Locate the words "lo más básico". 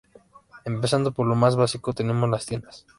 1.27-1.93